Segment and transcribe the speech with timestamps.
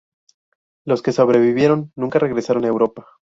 [0.83, 3.05] Los que sobrevivieron nunca regresaron a Europa.